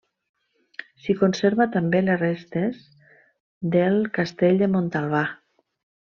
S'hi 1.01 1.13
conserva 1.19 1.67
també 1.75 1.99
les 2.05 2.17
restes 2.23 2.79
del 3.75 3.99
Castell 4.19 4.57
de 4.63 4.71
Montalbà. 4.77 5.21